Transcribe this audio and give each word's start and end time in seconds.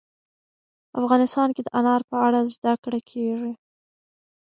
افغانستان 1.01 1.47
کې 1.55 1.61
د 1.63 1.69
انار 1.79 2.01
په 2.09 2.15
اړه 2.25 2.39
زده 2.53 2.73
کړه 2.83 2.99
کېږي. 3.09 3.53